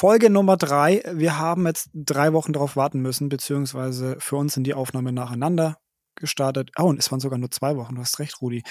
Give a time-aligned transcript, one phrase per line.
[0.00, 1.02] Folge Nummer drei.
[1.12, 5.76] Wir haben jetzt drei Wochen darauf warten müssen, beziehungsweise für uns sind die Aufnahmen nacheinander
[6.14, 6.70] gestartet.
[6.78, 7.96] Oh, und es waren sogar nur zwei Wochen.
[7.96, 8.62] Du hast recht, Rudi.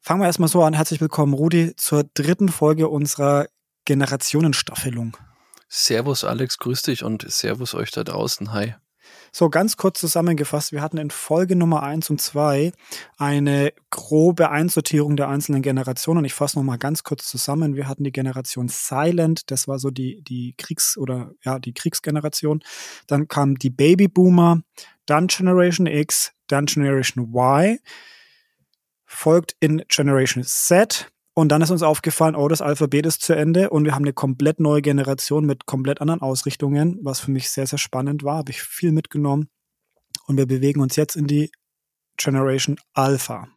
[0.00, 0.72] Fangen wir erstmal so an.
[0.72, 3.48] Herzlich willkommen, Rudi, zur dritten Folge unserer
[3.84, 5.16] Generationenstaffelung.
[5.68, 8.52] Servus, Alex, grüß dich und Servus euch da draußen.
[8.52, 8.76] Hi.
[9.36, 12.70] So, ganz kurz zusammengefasst, wir hatten in Folge Nummer eins und zwei
[13.16, 16.24] eine grobe Einsortierung der einzelnen Generationen.
[16.24, 17.74] Ich fasse nochmal ganz kurz zusammen.
[17.74, 22.62] Wir hatten die Generation Silent, das war so die, die Kriegs- oder ja, die Kriegsgeneration.
[23.08, 24.60] Dann kam die Babyboomer,
[25.04, 27.80] dann Generation X, dann Generation Y,
[29.04, 33.70] folgt in Generation Z, und dann ist uns aufgefallen, oh, das Alphabet ist zu Ende
[33.70, 37.66] und wir haben eine komplett neue Generation mit komplett anderen Ausrichtungen, was für mich sehr,
[37.66, 38.38] sehr spannend war.
[38.38, 39.48] Habe ich viel mitgenommen.
[40.26, 41.50] Und wir bewegen uns jetzt in die
[42.16, 43.48] Generation Alpha.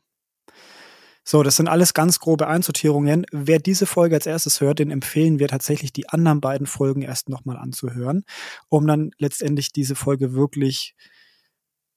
[1.24, 3.26] So, das sind alles ganz grobe Einsortierungen.
[3.32, 7.30] Wer diese Folge als erstes hört, den empfehlen wir tatsächlich die anderen beiden Folgen erst
[7.30, 8.24] nochmal anzuhören,
[8.70, 10.96] um dann letztendlich diese Folge wirklich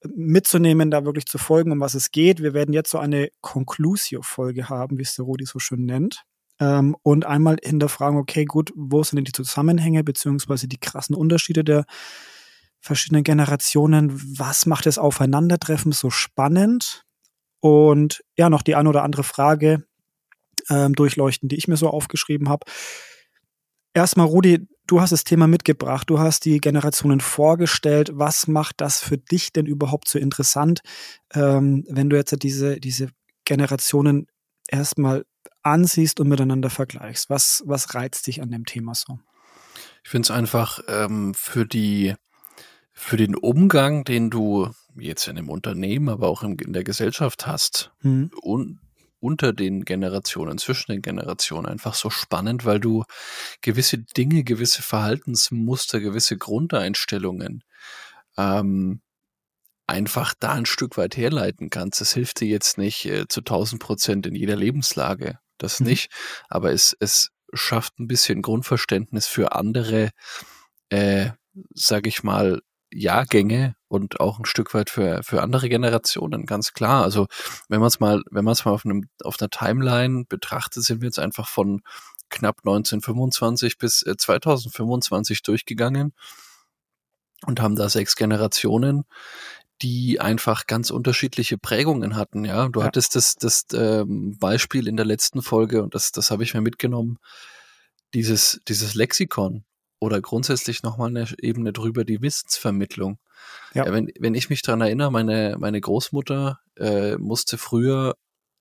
[0.09, 2.43] mitzunehmen, da wirklich zu folgen, um was es geht.
[2.43, 6.23] Wir werden jetzt so eine Conclusio-Folge haben, wie es der Rudi so schön nennt.
[6.59, 11.65] Ähm, und einmal hinterfragen, okay, gut, wo sind denn die Zusammenhänge, beziehungsweise die krassen Unterschiede
[11.65, 11.84] der
[12.81, 14.39] verschiedenen Generationen?
[14.39, 17.05] Was macht das Aufeinandertreffen so spannend?
[17.61, 19.84] Und ja, noch die eine oder andere Frage
[20.71, 22.65] ähm, durchleuchten, die ich mir so aufgeschrieben habe.
[23.93, 28.11] Erstmal, Rudi, du hast das Thema mitgebracht, du hast die Generationen vorgestellt.
[28.15, 30.81] Was macht das für dich denn überhaupt so interessant,
[31.35, 33.09] ähm, wenn du jetzt diese, diese
[33.45, 34.27] Generationen
[34.69, 35.25] erstmal
[35.63, 37.31] ansiehst und miteinander vergleichst?
[37.31, 39.19] Was, was reizt dich an dem Thema so?
[40.05, 42.15] Ich finde es einfach ähm, für die
[42.93, 47.93] für den Umgang, den du jetzt in dem Unternehmen, aber auch in, der Gesellschaft hast,
[48.03, 48.31] mhm.
[48.43, 48.81] un,
[49.21, 53.05] unter den Generationen, zwischen den Generationen einfach so spannend, weil du
[53.61, 57.62] gewisse Dinge, gewisse Verhaltensmuster, gewisse Grundeinstellungen
[58.37, 59.03] ähm,
[59.87, 62.00] einfach da ein Stück weit herleiten kannst.
[62.00, 65.89] Das hilft dir jetzt nicht äh, zu 1000 Prozent in jeder Lebenslage, das mhm.
[65.89, 66.11] nicht,
[66.49, 70.11] aber es, es schafft ein bisschen Grundverständnis für andere,
[70.89, 71.31] äh,
[71.75, 72.62] sage ich mal,
[72.93, 77.03] Jahrgänge und auch ein Stück weit für, für andere Generationen, ganz klar.
[77.03, 77.27] Also
[77.69, 81.01] wenn man es mal, wenn man es mal auf einem, auf einer Timeline betrachtet, sind
[81.01, 81.83] wir jetzt einfach von
[82.29, 86.12] knapp 1925 bis 2025 äh, durchgegangen
[87.47, 89.06] und haben da sechs Generationen,
[89.83, 92.45] die einfach ganz unterschiedliche Prägungen hatten.
[92.45, 92.87] Ja, du ja.
[92.87, 96.61] hattest das, das ähm, Beispiel in der letzten Folge und das, das habe ich mir
[96.61, 97.19] mitgenommen.
[98.15, 99.65] Dieses, dieses Lexikon,
[100.00, 103.19] oder grundsätzlich nochmal eine Ebene drüber, die Wissensvermittlung.
[103.75, 103.87] Ja.
[103.87, 108.16] ja wenn, wenn ich mich dran erinnere, meine, meine Großmutter äh, musste früher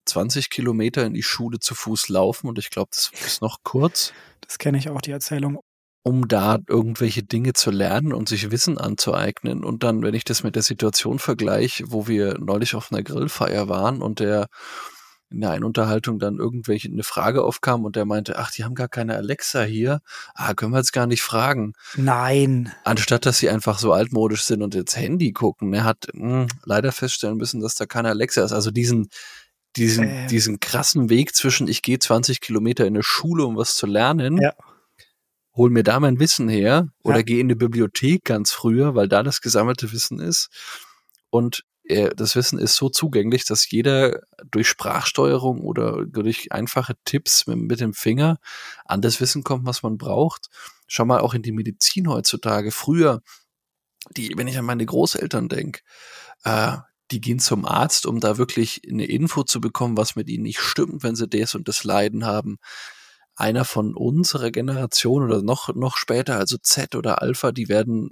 [0.05, 4.13] 20 Kilometer in die Schule zu Fuß laufen und ich glaube, das ist noch kurz.
[4.41, 5.59] Das kenne ich auch, die Erzählung.
[6.03, 9.63] Um da irgendwelche Dinge zu lernen und sich Wissen anzueignen.
[9.63, 13.67] Und dann, wenn ich das mit der Situation vergleiche, wo wir neulich auf einer Grillfeier
[13.67, 14.47] waren und der
[15.31, 18.73] in der einen Unterhaltung dann irgendwelche eine Frage aufkam und der meinte, ach, die haben
[18.73, 20.01] gar keine Alexa hier.
[20.33, 21.73] Ah, können wir jetzt gar nicht fragen.
[21.95, 22.71] Nein.
[22.83, 25.73] Anstatt dass sie einfach so altmodisch sind und jetzt Handy gucken.
[25.73, 28.53] Er hat mh, hm, leider feststellen müssen, dass da keine Alexa ist.
[28.53, 29.09] Also diesen
[29.75, 30.27] diesen äh.
[30.27, 34.41] diesen krassen Weg zwischen ich gehe 20 Kilometer in eine Schule, um was zu lernen.
[34.41, 34.53] Ja.
[35.55, 37.23] Hol mir da mein Wissen her oder ja.
[37.23, 40.49] gehe in die Bibliothek ganz früher, weil da das gesammelte Wissen ist.
[41.29, 47.57] Und das Wissen ist so zugänglich, dass jeder durch Sprachsteuerung oder durch einfache Tipps mit,
[47.57, 48.37] mit, dem Finger
[48.85, 50.49] an das Wissen kommt, was man braucht.
[50.87, 52.71] Schau mal auch in die Medizin heutzutage.
[52.71, 53.23] Früher,
[54.15, 55.81] die, wenn ich an meine Großeltern denke,
[56.43, 56.77] äh,
[57.11, 60.59] die gehen zum Arzt, um da wirklich eine Info zu bekommen, was mit ihnen nicht
[60.59, 62.57] stimmt, wenn sie das und das Leiden haben.
[63.35, 68.11] Einer von unserer Generation oder noch, noch später, also Z oder Alpha, die werden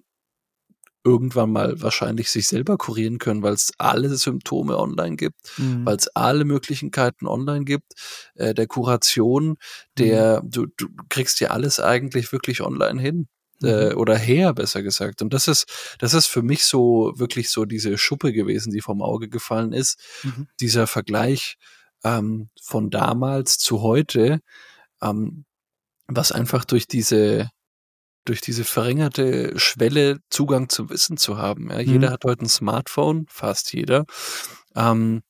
[1.03, 5.85] irgendwann mal wahrscheinlich sich selber kurieren können, weil es alle Symptome online gibt, mhm.
[5.85, 7.93] weil es alle Möglichkeiten online gibt,
[8.35, 9.57] äh, der Kuration,
[9.97, 10.51] der, mhm.
[10.51, 13.27] du, du kriegst ja alles eigentlich wirklich online hin.
[13.63, 13.97] Äh, mhm.
[13.97, 15.23] oder her, besser gesagt.
[15.23, 15.65] Und das ist,
[15.97, 19.99] das ist für mich so wirklich so diese Schuppe gewesen, die vom Auge gefallen ist.
[20.21, 20.47] Mhm.
[20.59, 21.57] Dieser Vergleich
[22.03, 24.41] ähm, von damals zu heute,
[25.01, 25.45] ähm,
[26.07, 27.49] was einfach durch diese
[28.27, 31.69] durch diese verringerte Schwelle Zugang zum Wissen zu haben.
[31.71, 32.13] Ja, jeder mhm.
[32.13, 34.05] hat heute ein Smartphone, fast jeder,
[34.75, 35.23] ähm,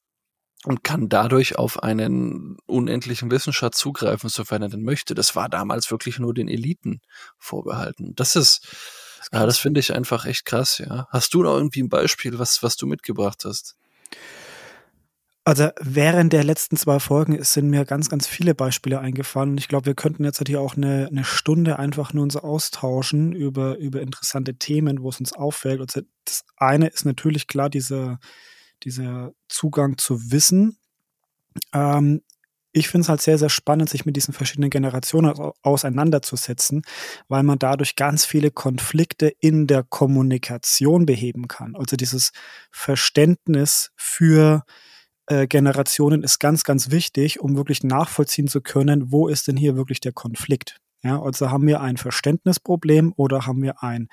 [0.66, 5.14] und kann dadurch auf einen unendlichen Wissensschatz zugreifen, sofern er denn möchte.
[5.14, 7.02] Das war damals wirklich nur den Eliten
[7.38, 8.14] vorbehalten.
[8.16, 8.68] Das ist,
[9.20, 11.08] das, ja, das finde ich einfach echt krass, ja.
[11.10, 13.76] Hast du noch irgendwie ein Beispiel, was, was du mitgebracht hast?
[15.48, 19.52] Also während der letzten zwei Folgen sind mir ganz, ganz viele Beispiele eingefallen.
[19.52, 23.32] Und ich glaube, wir könnten jetzt hier auch eine, eine Stunde einfach nur uns austauschen
[23.32, 25.80] über, über interessante Themen, wo es uns auffällt.
[25.80, 28.20] Also das eine ist natürlich klar dieser,
[28.84, 30.80] dieser Zugang zu Wissen.
[31.74, 32.24] Ähm,
[32.74, 36.82] ich finde es halt sehr, sehr spannend, sich mit diesen verschiedenen Generationen auseinanderzusetzen,
[37.30, 41.78] weil man dadurch ganz viele Konflikte in der Kommunikation beheben kann.
[41.78, 42.34] Also dieses
[42.70, 44.66] Verständnis für
[45.28, 49.76] äh, Generationen ist ganz, ganz wichtig, um wirklich nachvollziehen zu können, wo ist denn hier
[49.76, 50.80] wirklich der Konflikt.
[51.04, 54.10] Ja, also haben wir ein Verständnisproblem oder haben wir ein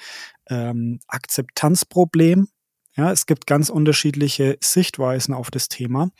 [0.49, 2.49] ähm, Akzeptanzproblem.
[2.97, 6.11] Ja, es gibt ganz unterschiedliche Sichtweisen auf das Thema.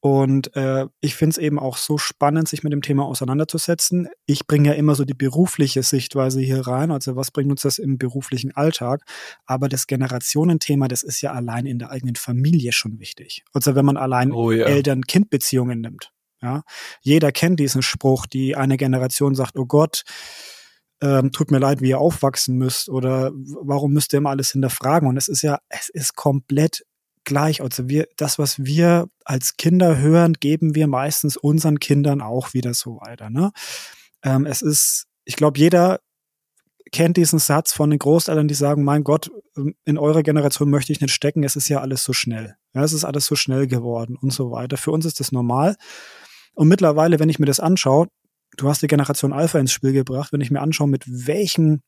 [0.00, 4.08] Und äh, ich finde es eben auch so spannend, sich mit dem Thema auseinanderzusetzen.
[4.26, 7.78] Ich bringe ja immer so die berufliche Sichtweise hier rein, also was bringt uns das
[7.78, 9.02] im beruflichen Alltag.
[9.44, 13.42] Aber das Generationenthema, das ist ja allein in der eigenen Familie schon wichtig.
[13.52, 14.66] Also wenn man allein oh, ja.
[14.66, 16.12] Eltern-Kind-Beziehungen nimmt.
[16.40, 16.62] Ja,
[17.00, 20.04] jeder kennt diesen Spruch, die eine Generation sagt, oh Gott,
[21.00, 25.08] ähm, tut mir leid, wie ihr aufwachsen müsst oder warum müsst ihr immer alles hinterfragen?
[25.08, 26.84] Und es ist ja, es ist komplett
[27.28, 27.62] gleich.
[27.62, 32.74] Also wir, das, was wir als Kinder hören, geben wir meistens unseren Kindern auch wieder
[32.74, 33.30] so weiter.
[33.30, 33.52] Ne?
[34.24, 36.00] Ähm, es ist, ich glaube, jeder
[36.90, 40.92] kennt diesen Satz von den Großeltern, die sagen, mein Gott, ähm, in eurer Generation möchte
[40.92, 42.56] ich nicht stecken, es ist ja alles so schnell.
[42.74, 44.76] Ja, es ist alles so schnell geworden und so weiter.
[44.76, 45.76] Für uns ist das normal.
[46.54, 48.08] Und mittlerweile, wenn ich mir das anschaue,
[48.56, 51.82] du hast die Generation Alpha ins Spiel gebracht, wenn ich mir anschaue, mit welchen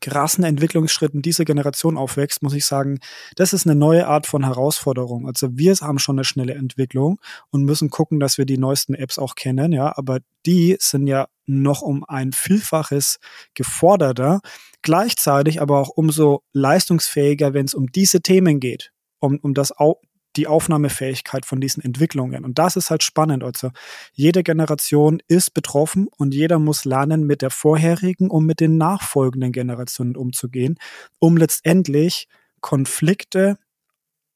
[0.00, 2.98] krassen Entwicklungsschritten diese Generation aufwächst, muss ich sagen,
[3.36, 5.26] das ist eine neue Art von Herausforderung.
[5.26, 7.18] Also wir haben schon eine schnelle Entwicklung
[7.50, 11.28] und müssen gucken, dass wir die neuesten Apps auch kennen, ja, aber die sind ja
[11.46, 13.18] noch um ein Vielfaches
[13.54, 14.40] geforderter,
[14.82, 19.72] gleichzeitig aber auch umso leistungsfähiger, wenn es um diese Themen geht, um, um das,
[20.38, 22.44] die Aufnahmefähigkeit von diesen Entwicklungen.
[22.44, 23.44] Und das ist halt spannend.
[23.44, 23.70] Also
[24.12, 29.52] jede Generation ist betroffen und jeder muss lernen, mit der vorherigen und mit den nachfolgenden
[29.52, 30.78] Generationen umzugehen,
[31.18, 32.28] um letztendlich
[32.60, 33.58] Konflikte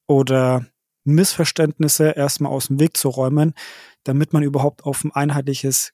[0.06, 0.66] oder
[1.04, 3.54] Missverständnisse erstmal aus dem Weg zu räumen,
[4.04, 5.92] damit man überhaupt auf ein einheitliches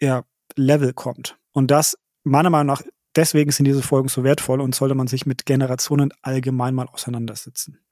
[0.00, 0.24] ja,
[0.56, 1.36] Level kommt.
[1.52, 2.82] Und das meiner Meinung nach,
[3.16, 7.83] deswegen sind diese Folgen so wertvoll und sollte man sich mit Generationen allgemein mal auseinandersetzen.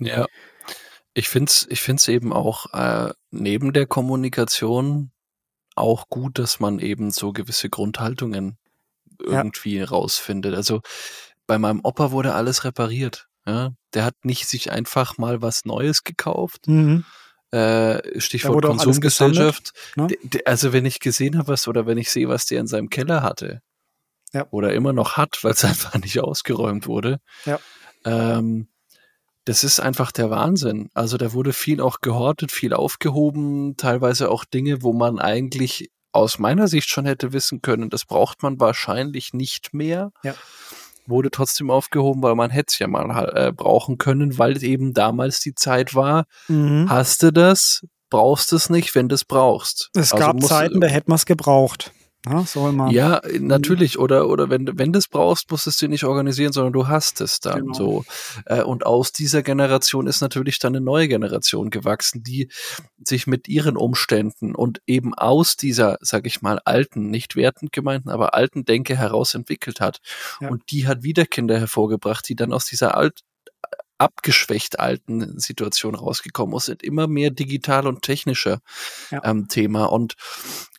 [0.00, 0.26] Ja.
[1.14, 5.10] Ich finde es ich find's eben auch äh, neben der Kommunikation
[5.74, 8.58] auch gut, dass man eben so gewisse Grundhaltungen
[9.20, 9.84] irgendwie ja.
[9.84, 10.54] rausfindet.
[10.54, 10.82] Also
[11.46, 13.28] bei meinem Opa wurde alles repariert.
[13.46, 13.72] Ja?
[13.94, 16.68] Der hat nicht sich einfach mal was Neues gekauft.
[16.68, 17.04] Mhm.
[17.50, 19.72] Äh, Stichwort Konsumgesellschaft.
[19.96, 20.08] Ne?
[20.44, 23.22] Also wenn ich gesehen habe, was oder wenn ich sehe, was der in seinem Keller
[23.22, 23.62] hatte
[24.32, 24.46] ja.
[24.50, 27.58] oder immer noch hat, weil es einfach nicht ausgeräumt wurde, ja.
[28.04, 28.68] ähm,
[29.50, 30.90] das ist einfach der Wahnsinn.
[30.94, 36.38] Also da wurde viel auch gehortet, viel aufgehoben, teilweise auch Dinge, wo man eigentlich aus
[36.38, 40.12] meiner Sicht schon hätte wissen können, das braucht man wahrscheinlich nicht mehr.
[40.22, 40.34] Ja.
[41.04, 45.40] Wurde trotzdem aufgehoben, weil man hätte es ja mal äh, brauchen können, weil eben damals
[45.40, 46.26] die Zeit war.
[46.46, 46.88] Mhm.
[46.88, 47.84] Hast du das?
[48.08, 49.90] Brauchst es nicht, wenn du es brauchst.
[49.94, 51.90] Es also gab Zeiten, da hätte man es gebraucht.
[52.26, 52.90] Ja, soll man.
[52.90, 53.98] Ja, natürlich.
[53.98, 56.86] Oder, oder wenn, wenn du es brauchst, musst du es dir nicht organisieren, sondern du
[56.86, 57.72] hast es dann genau.
[57.72, 58.04] so.
[58.44, 62.50] Äh, und aus dieser Generation ist natürlich dann eine neue Generation gewachsen, die
[63.02, 68.10] sich mit ihren Umständen und eben aus dieser, sag ich mal, alten, nicht wertend gemeinten,
[68.10, 70.00] aber alten Denke heraus entwickelt hat.
[70.42, 70.48] Ja.
[70.48, 73.20] Und die hat wieder Kinder hervorgebracht, die dann aus dieser alt,
[74.00, 78.60] abgeschwächt alten Situation rausgekommen ist, sind immer mehr digital und technische
[79.10, 79.20] ja.
[79.24, 80.14] ähm, Thema und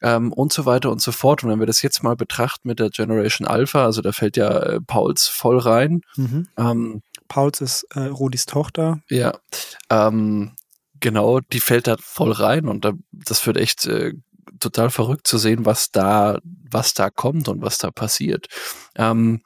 [0.02, 1.44] ähm, und so weiter und so fort.
[1.44, 4.50] Und wenn wir das jetzt mal betrachten mit der Generation Alpha, also da fällt ja
[4.50, 6.02] äh, Pauls voll rein.
[6.16, 6.48] Mhm.
[6.58, 9.00] Ähm, Pauls ist äh, Rudis Tochter.
[9.08, 9.38] Ja,
[9.90, 10.56] ähm,
[11.00, 14.14] genau, die fällt da voll rein und da, das wird echt äh,
[14.60, 18.48] total verrückt zu sehen, was da, was da kommt und was da passiert.
[18.96, 19.42] Ähm,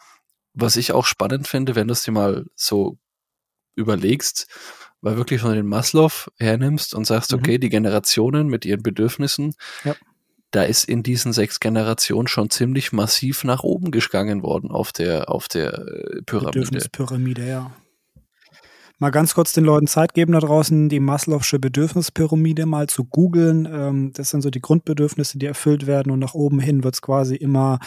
[0.53, 2.97] was ich auch spannend finde, wenn du es dir mal so
[3.75, 4.47] überlegst,
[5.01, 7.39] weil wirklich von den Maslow hernimmst und sagst, mhm.
[7.39, 9.53] okay, die Generationen mit ihren Bedürfnissen,
[9.83, 9.95] ja.
[10.51, 15.29] da ist in diesen sechs Generationen schon ziemlich massiv nach oben gegangen worden auf der,
[15.29, 16.51] auf der äh, Pyramide.
[16.51, 17.75] Bedürfnispyramide, ja.
[18.97, 23.67] Mal ganz kurz den Leuten Zeit geben da draußen, die Maslow'sche Bedürfnispyramide mal zu googeln.
[23.69, 27.01] Ähm, das sind so die Grundbedürfnisse, die erfüllt werden und nach oben hin wird es
[27.01, 27.79] quasi immer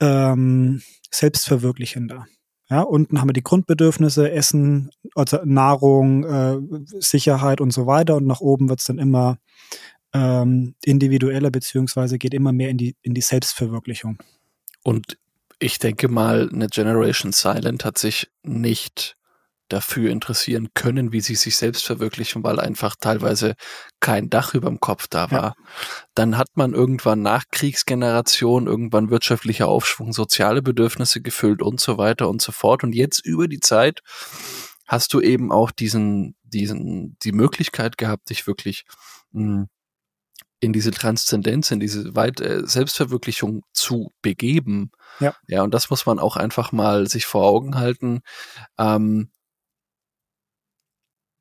[0.00, 2.26] ähm, selbstverwirklichender.
[2.72, 6.58] Ja, unten haben wir die Grundbedürfnisse, Essen, also Nahrung, äh,
[7.00, 8.16] Sicherheit und so weiter.
[8.16, 9.36] Und nach oben wird es dann immer
[10.14, 14.16] ähm, individueller, beziehungsweise geht immer mehr in die, in die Selbstverwirklichung.
[14.82, 15.18] Und
[15.58, 19.18] ich denke mal, eine Generation Silent hat sich nicht
[19.68, 23.54] dafür interessieren können, wie sie sich selbst verwirklichen, weil einfach teilweise
[24.00, 25.54] kein Dach über dem Kopf da war.
[25.56, 25.64] Ja.
[26.14, 32.42] Dann hat man irgendwann Nachkriegsgeneration, irgendwann wirtschaftlicher Aufschwung, soziale Bedürfnisse gefüllt und so weiter und
[32.42, 32.84] so fort.
[32.84, 34.00] Und jetzt über die Zeit
[34.86, 38.84] hast du eben auch diesen, diesen, die Möglichkeit gehabt, dich wirklich
[39.30, 39.68] mh, hm,
[40.62, 44.92] in diese Transzendenz, in diese weit äh, Selbstverwirklichung zu begeben.
[45.18, 45.34] Ja.
[45.48, 48.20] Ja, und das muss man auch einfach mal sich vor Augen halten.
[48.78, 49.30] Ähm,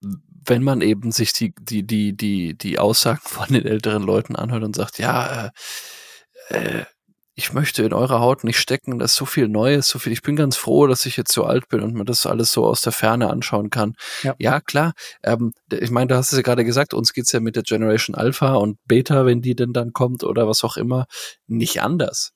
[0.02, 4.64] wenn man eben sich die, die, die, die, die Aussagen von den älteren Leuten anhört
[4.64, 5.52] und sagt, ja,
[6.50, 6.86] äh, äh,
[7.34, 10.22] ich möchte in eurer Haut nicht stecken, das ist so viel Neues, so viel, ich
[10.22, 12.82] bin ganz froh, dass ich jetzt so alt bin und mir das alles so aus
[12.82, 13.96] der Ferne anschauen kann.
[14.22, 14.94] Ja, ja klar,
[15.24, 18.16] ähm, ich meine, du hast es ja gerade gesagt, uns geht's ja mit der Generation
[18.16, 21.06] Alpha und Beta, wenn die denn dann kommt oder was auch immer,
[21.48, 22.34] nicht anders.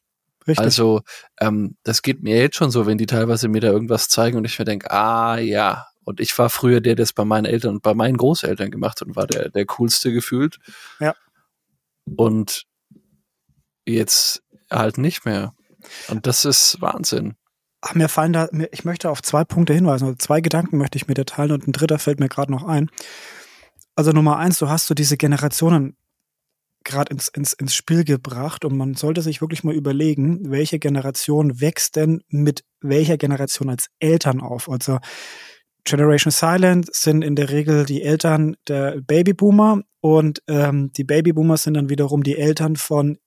[0.47, 0.63] Richtig.
[0.63, 1.01] Also,
[1.39, 4.45] ähm, das geht mir jetzt schon so, wenn die teilweise mir da irgendwas zeigen und
[4.45, 7.75] ich mir denke, ah ja, und ich war früher der, der es bei meinen Eltern
[7.75, 10.59] und bei meinen Großeltern gemacht hat und war der, der coolste gefühlt.
[10.99, 11.15] Ja.
[12.15, 12.65] Und
[13.85, 15.53] jetzt halt nicht mehr.
[16.07, 17.35] Und das ist Wahnsinn.
[17.81, 21.07] Ach, mir fallen da, ich möchte auf zwei Punkte hinweisen, also zwei Gedanken möchte ich
[21.07, 22.89] mir dir teilen und ein dritter fällt mir gerade noch ein.
[23.95, 25.97] Also Nummer eins, du hast so diese Generationen
[26.83, 31.59] gerade ins, ins, ins Spiel gebracht und man sollte sich wirklich mal überlegen, welche Generation
[31.59, 34.69] wächst denn mit welcher Generation als Eltern auf.
[34.69, 34.99] Also
[35.85, 41.75] Generation Silent sind in der Regel die Eltern der Babyboomer und ähm, die Babyboomer sind
[41.75, 43.17] dann wiederum die Eltern von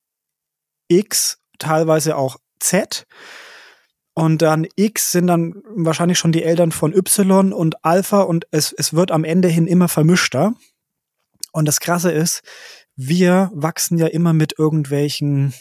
[0.88, 3.06] X, teilweise auch Z.
[4.14, 8.72] Und dann X sind dann wahrscheinlich schon die Eltern von Y und Alpha und es,
[8.72, 10.54] es wird am Ende hin immer vermischter.
[11.52, 12.42] Und das Krasse ist,
[12.96, 15.54] wir wachsen ja immer mit irgendwelchen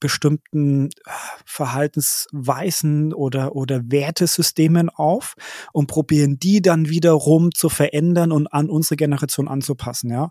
[0.00, 1.10] bestimmten äh,
[1.44, 5.34] Verhaltensweisen oder, oder Wertesystemen auf
[5.72, 10.30] und probieren die dann wiederum zu verändern und an unsere Generation anzupassen, ja.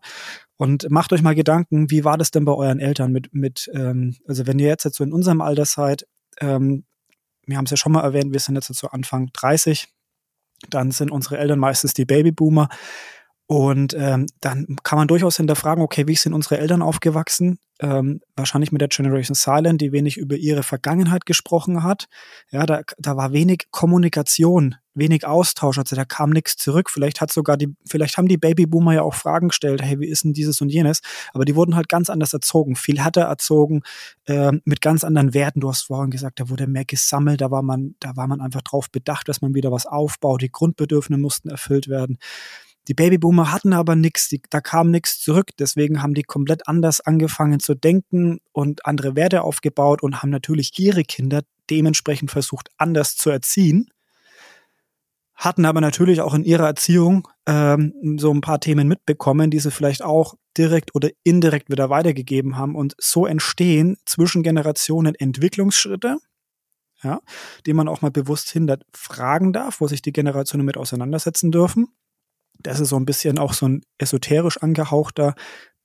[0.58, 4.18] Und macht euch mal Gedanken, wie war das denn bei euren Eltern mit, mit ähm,
[4.28, 6.06] also wenn ihr jetzt, jetzt so in unserem Alter seid,
[6.42, 6.84] ähm,
[7.46, 9.88] wir haben es ja schon mal erwähnt, wir sind jetzt so Anfang 30,
[10.70, 12.70] dann sind unsere Eltern meistens die Babyboomer.
[13.52, 17.58] Und ähm, dann kann man durchaus hinterfragen, okay, wie sind unsere Eltern aufgewachsen?
[17.80, 22.06] Ähm, wahrscheinlich mit der Generation Silent, die wenig über ihre Vergangenheit gesprochen hat.
[22.52, 26.92] Ja, da, da war wenig Kommunikation, wenig Austausch, also da kam nichts zurück.
[26.92, 30.26] Vielleicht hat sogar die, vielleicht haben die Babyboomer ja auch Fragen gestellt, hey, wie ist
[30.26, 31.02] denn dieses und jenes?
[31.34, 33.82] Aber die wurden halt ganz anders erzogen, viel härter erzogen,
[34.26, 35.62] äh, mit ganz anderen Werten.
[35.62, 38.62] Du hast vorhin gesagt, da wurde mehr gesammelt, da war man, da war man einfach
[38.62, 40.44] drauf bedacht, dass man wieder was aufbaut.
[40.44, 42.20] Die Grundbedürfnisse mussten erfüllt werden.
[42.90, 45.52] Die Babyboomer hatten aber nichts, da kam nichts zurück.
[45.60, 50.72] Deswegen haben die komplett anders angefangen zu denken und andere Werte aufgebaut und haben natürlich
[50.80, 53.92] ihre Kinder dementsprechend versucht, anders zu erziehen.
[55.36, 59.70] Hatten aber natürlich auch in ihrer Erziehung ähm, so ein paar Themen mitbekommen, die sie
[59.70, 62.76] vielleicht auch direkt oder indirekt wieder weitergegeben haben.
[62.76, 66.18] Und so entstehen zwischen Generationen Entwicklungsschritte,
[67.04, 67.22] ja,
[67.68, 71.90] die man auch mal bewusst hindert, fragen darf, wo sich die Generationen mit auseinandersetzen dürfen
[72.60, 75.36] das ist so ein bisschen auch so ein esoterisch angehauchter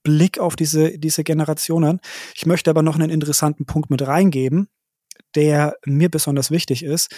[0.03, 2.01] Blick auf diese, diese Generationen.
[2.35, 4.69] Ich möchte aber noch einen interessanten Punkt mit reingeben,
[5.35, 7.15] der mir besonders wichtig ist.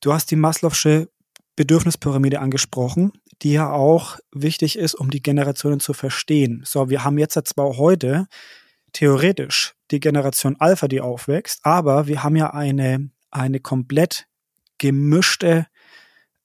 [0.00, 1.08] Du hast die Maslow'sche
[1.56, 3.12] Bedürfnispyramide angesprochen,
[3.42, 6.62] die ja auch wichtig ist, um die Generationen zu verstehen.
[6.64, 8.26] So, wir haben jetzt zwar heute
[8.92, 14.26] theoretisch die Generation Alpha, die aufwächst, aber wir haben ja eine, eine komplett
[14.78, 15.66] gemischte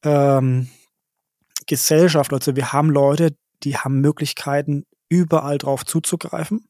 [0.04, 0.70] ähm,
[1.70, 2.34] Gesellschaft.
[2.34, 6.66] Also wir haben Leute, die haben Möglichkeiten, überall drauf zuzugreifen.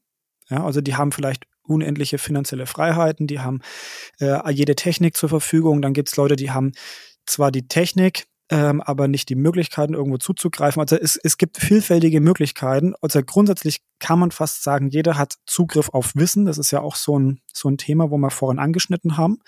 [0.48, 3.60] Ja, also die haben vielleicht unendliche finanzielle Freiheiten, die haben
[4.20, 5.82] äh, jede Technik zur Verfügung.
[5.82, 6.72] Dann gibt es Leute, die haben
[7.26, 10.80] zwar die Technik, ähm, aber nicht die Möglichkeiten, irgendwo zuzugreifen.
[10.80, 12.94] Also es, es gibt vielfältige Möglichkeiten.
[13.00, 16.44] Also grundsätzlich kann man fast sagen, jeder hat Zugriff auf Wissen.
[16.44, 19.38] Das ist ja auch so ein, so ein Thema, wo wir vorhin angeschnitten haben.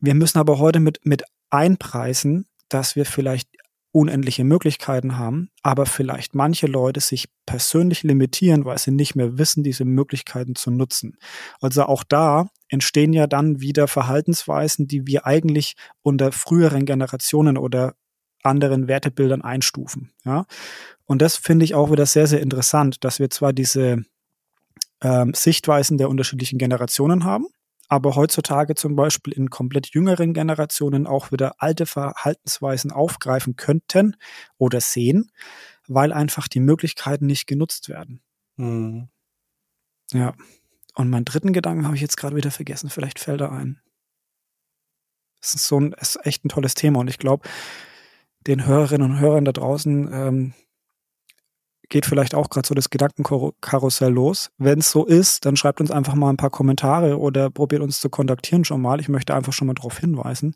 [0.00, 3.48] Wir müssen aber heute mit, mit einpreisen, dass wir vielleicht
[3.92, 9.62] unendliche Möglichkeiten haben, aber vielleicht manche Leute sich persönlich limitieren, weil sie nicht mehr wissen,
[9.62, 11.18] diese Möglichkeiten zu nutzen.
[11.60, 17.94] Also auch da entstehen ja dann wieder Verhaltensweisen, die wir eigentlich unter früheren Generationen oder
[18.42, 20.10] anderen Wertebildern einstufen.
[20.24, 20.46] Ja?
[21.04, 24.02] Und das finde ich auch wieder sehr, sehr interessant, dass wir zwar diese
[25.02, 27.46] ähm, Sichtweisen der unterschiedlichen Generationen haben,
[27.92, 34.16] aber heutzutage zum Beispiel in komplett jüngeren Generationen auch wieder alte Verhaltensweisen aufgreifen könnten
[34.56, 35.30] oder sehen,
[35.86, 38.22] weil einfach die Möglichkeiten nicht genutzt werden.
[38.56, 39.10] Mhm.
[40.10, 40.32] Ja.
[40.94, 42.88] Und meinen dritten Gedanken habe ich jetzt gerade wieder vergessen.
[42.88, 43.82] Vielleicht fällt er ein.
[45.42, 47.46] Es ist so ein, ist echt ein tolles Thema und ich glaube,
[48.46, 50.54] den Hörerinnen und Hörern da draußen ähm,
[51.92, 54.50] geht vielleicht auch gerade so das Gedankenkarussell los.
[54.56, 58.00] Wenn es so ist, dann schreibt uns einfach mal ein paar Kommentare oder probiert uns
[58.00, 58.98] zu kontaktieren schon mal.
[58.98, 60.54] Ich möchte einfach schon mal darauf hinweisen.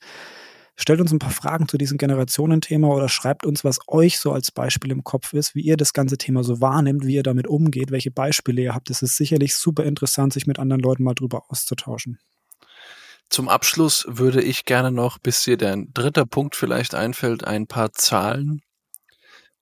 [0.76, 4.50] Stellt uns ein paar Fragen zu diesem Generationenthema oder schreibt uns, was euch so als
[4.50, 7.90] Beispiel im Kopf ist, wie ihr das ganze Thema so wahrnimmt, wie ihr damit umgeht,
[7.90, 8.88] welche Beispiele ihr habt.
[8.88, 12.18] Es ist sicherlich super interessant, sich mit anderen Leuten mal drüber auszutauschen.
[13.28, 17.92] Zum Abschluss würde ich gerne noch, bis dir der dritte Punkt vielleicht einfällt, ein paar
[17.92, 18.62] Zahlen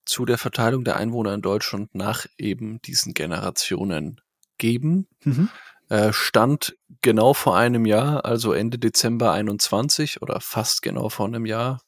[0.04, 4.20] zu der Verteilung der Einwohner in Deutschland nach eben diesen Generationen
[4.58, 5.08] geben.
[5.24, 5.48] Mhm.
[5.88, 11.46] Äh, stand genau vor einem Jahr, also Ende Dezember 21 oder fast genau vor einem
[11.46, 11.80] Jahr.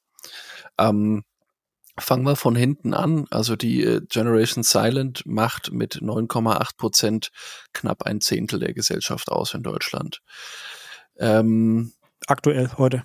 [0.79, 1.25] Ähm,
[1.99, 3.27] fangen wir von hinten an.
[3.31, 7.31] Also die äh, Generation Silent macht mit 9,8 Prozent
[7.73, 10.21] knapp ein Zehntel der Gesellschaft aus in Deutschland.
[11.19, 11.93] Ähm,
[12.27, 13.05] Aktuell heute.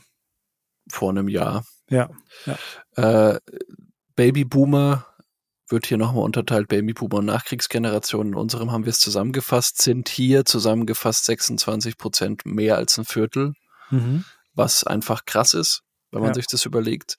[0.89, 1.65] Vor einem Jahr.
[1.89, 2.09] Ja.
[2.45, 3.33] ja.
[3.33, 3.39] Äh,
[4.21, 5.07] Babyboomer
[5.67, 8.27] wird hier nochmal unterteilt, Babyboomer und Nachkriegsgeneration.
[8.27, 13.53] In unserem haben wir es zusammengefasst, sind hier zusammengefasst 26 Prozent mehr als ein Viertel,
[13.89, 14.23] mhm.
[14.53, 16.33] was einfach krass ist, wenn man ja.
[16.35, 17.15] sich das überlegt.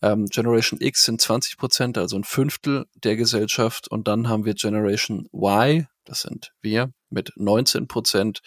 [0.00, 3.88] Ähm, Generation X sind 20 Prozent, also ein Fünftel der Gesellschaft.
[3.88, 8.42] Und dann haben wir Generation Y, das sind wir, mit 19 Prozent,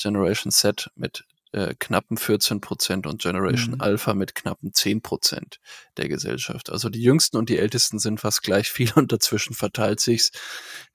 [0.00, 3.80] Generation Z mit äh, knappen 14 Prozent und Generation mhm.
[3.80, 5.60] Alpha mit knappen 10 Prozent
[5.96, 6.70] der Gesellschaft.
[6.70, 10.30] Also die Jüngsten und die Ältesten sind fast gleich viel und dazwischen verteilt sich's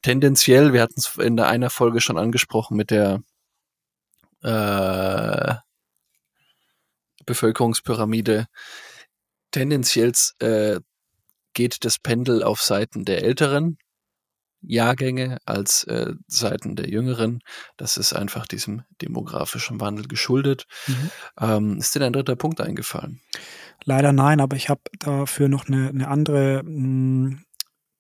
[0.02, 0.74] tendenziell.
[0.74, 3.24] Wir hatten es in der einer Folge schon angesprochen mit der
[4.42, 5.56] äh,
[7.26, 8.48] Bevölkerungspyramide.
[9.52, 10.80] Tendenziell äh,
[11.54, 13.78] geht das Pendel auf Seiten der Älteren
[14.66, 17.42] Jahrgänge als äh, Seiten der Jüngeren.
[17.78, 20.66] Das ist einfach diesem demografischen Wandel geschuldet.
[20.88, 21.12] Mhm.
[21.40, 23.22] Ähm, ist dir ein dritter Punkt eingefallen?
[23.86, 27.44] Leider nein, aber ich habe dafür noch eine, eine andere mh, hm,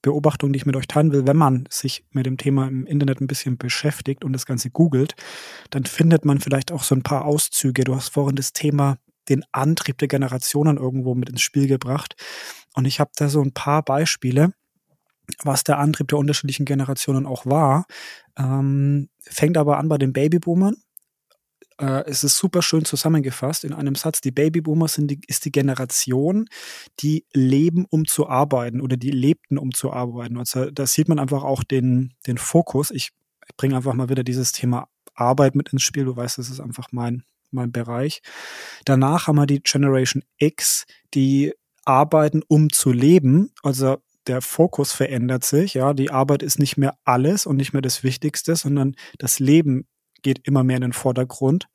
[0.01, 1.25] Beobachtung, die ich mit euch teilen will.
[1.25, 5.15] Wenn man sich mit dem Thema im Internet ein bisschen beschäftigt und das Ganze googelt,
[5.69, 7.85] dann findet man vielleicht auch so ein paar Auszüge.
[7.85, 8.97] Du hast vorhin das Thema
[9.29, 12.15] den Antrieb der Generationen irgendwo mit ins Spiel gebracht.
[12.73, 14.53] Und ich habe da so ein paar Beispiele
[15.43, 17.85] was der Antrieb der unterschiedlichen Generationen auch war.
[18.37, 20.75] Ähm, fängt aber an bei den Babyboomern.
[21.79, 24.21] Äh, es ist super schön zusammengefasst in einem Satz.
[24.21, 26.47] Die Babyboomer sind die, ist die Generation,
[26.99, 30.37] die leben, um zu arbeiten oder die lebten, um zu arbeiten.
[30.37, 32.91] Also da sieht man einfach auch den, den Fokus.
[32.91, 33.11] Ich,
[33.47, 36.05] ich bringe einfach mal wieder dieses Thema Arbeit mit ins Spiel.
[36.05, 38.21] Du weißt, das ist einfach mein, mein Bereich.
[38.85, 41.53] Danach haben wir die Generation X, die
[41.85, 43.51] arbeiten, um zu leben.
[43.61, 45.73] Also der Fokus verändert sich.
[45.73, 49.87] Ja, die Arbeit ist nicht mehr alles und nicht mehr das Wichtigste, sondern das Leben
[50.21, 51.67] geht immer mehr in den Vordergrund.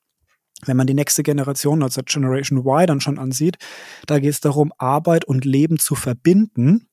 [0.64, 3.58] Wenn man die nächste Generation, also Generation Y, dann schon ansieht,
[4.06, 6.88] da geht es darum, Arbeit und Leben zu verbinden.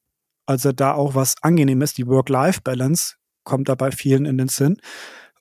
[0.46, 4.78] Also da auch was Angenehmes, die Work-Life-Balance kommt da bei vielen in den Sinn.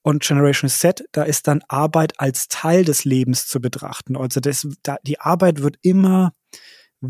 [0.02, 4.16] Und Generation Z, da ist dann Arbeit als Teil des Lebens zu betrachten.
[4.16, 6.34] Also das, da, die Arbeit wird immer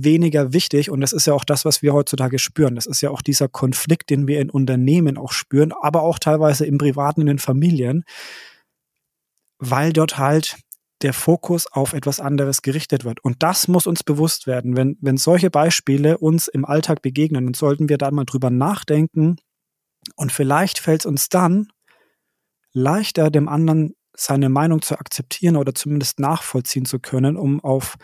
[0.03, 0.91] weniger wichtig.
[0.91, 2.75] Und das ist ja auch das, was wir heutzutage spüren.
[2.75, 6.67] Das ist ja auch dieser Konflikt, den wir in Unternehmen auch spüren, aber auch teilweise
[6.67, 8.05] im Privaten, in den Familien,
[9.59, 10.57] weil dort halt
[11.03, 13.23] der Fokus auf etwas anderes gerichtet wird.
[13.23, 14.77] Und das muss uns bewusst werden.
[14.77, 19.37] Wenn, wenn solche Beispiele uns im Alltag begegnen, dann sollten wir da mal drüber nachdenken.
[20.17, 21.69] Und vielleicht fällt es uns dann
[22.73, 27.97] leichter, dem anderen seine Meinung zu akzeptieren oder zumindest nachvollziehen zu können, um auf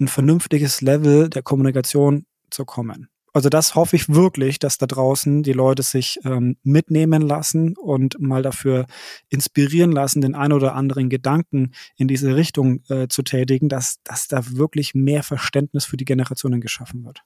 [0.00, 3.08] ein vernünftiges Level der Kommunikation zu kommen.
[3.34, 8.20] Also das hoffe ich wirklich, dass da draußen die Leute sich ähm, mitnehmen lassen und
[8.20, 8.86] mal dafür
[9.30, 14.28] inspirieren lassen, den ein oder anderen Gedanken in diese Richtung äh, zu tätigen, dass, dass
[14.28, 17.22] da wirklich mehr Verständnis für die Generationen geschaffen wird.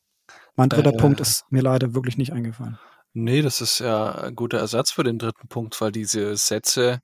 [0.55, 2.79] Mein dritter äh, Punkt ist mir leider wirklich nicht eingefallen.
[3.13, 7.01] Nee, das ist ja ein guter Ersatz für den dritten Punkt, weil diese Sätze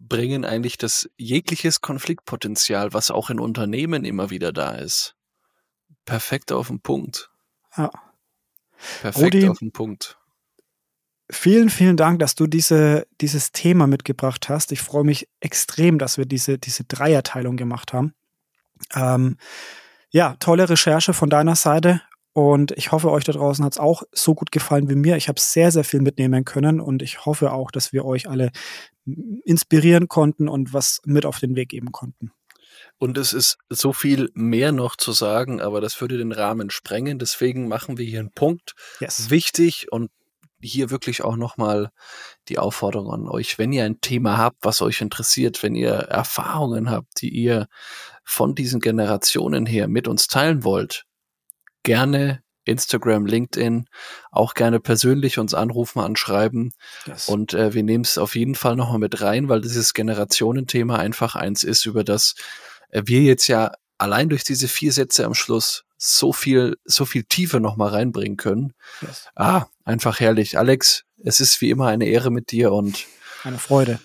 [0.00, 5.16] bringen eigentlich das jegliches Konfliktpotenzial, was auch in Unternehmen immer wieder da ist,
[6.04, 7.30] perfekt auf den Punkt.
[7.76, 7.90] Ja.
[9.00, 10.18] Perfekt Rudi, auf den Punkt.
[11.30, 14.72] Vielen, vielen Dank, dass du diese, dieses Thema mitgebracht hast.
[14.72, 18.14] Ich freue mich extrem, dass wir diese, diese Dreierteilung gemacht haben.
[18.94, 19.36] Ähm,
[20.10, 22.00] ja, tolle Recherche von deiner Seite.
[22.38, 25.16] Und ich hoffe, euch da draußen hat es auch so gut gefallen wie mir.
[25.16, 28.52] Ich habe sehr, sehr viel mitnehmen können und ich hoffe auch, dass wir euch alle
[29.44, 32.30] inspirieren konnten und was mit auf den Weg geben konnten.
[32.96, 37.18] Und es ist so viel mehr noch zu sagen, aber das würde den Rahmen sprengen.
[37.18, 38.74] Deswegen machen wir hier einen Punkt.
[39.00, 39.30] Yes.
[39.30, 40.12] Wichtig und
[40.60, 41.90] hier wirklich auch nochmal
[42.48, 46.88] die Aufforderung an euch, wenn ihr ein Thema habt, was euch interessiert, wenn ihr Erfahrungen
[46.88, 47.66] habt, die ihr
[48.22, 51.04] von diesen Generationen her mit uns teilen wollt,
[51.82, 53.86] gerne Instagram, LinkedIn,
[54.30, 56.72] auch gerne persönlich uns anrufen, anschreiben.
[57.06, 57.28] Yes.
[57.28, 61.34] Und äh, wir nehmen es auf jeden Fall nochmal mit rein, weil dieses Generationenthema einfach
[61.34, 62.34] eins ist, über das
[62.90, 67.24] äh, wir jetzt ja allein durch diese vier Sätze am Schluss so viel, so viel
[67.24, 68.74] Tiefe nochmal reinbringen können.
[69.00, 69.26] Yes.
[69.34, 70.56] Ah, einfach herrlich.
[70.56, 73.06] Alex, es ist wie immer eine Ehre mit dir und
[73.42, 73.98] eine Freude.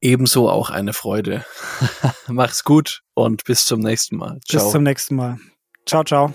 [0.00, 1.44] Ebenso auch eine Freude.
[2.28, 4.38] Mach's gut und bis zum nächsten Mal.
[4.46, 4.62] Ciao.
[4.62, 5.38] Bis zum nächsten Mal.
[5.86, 6.32] Ciao, ciao.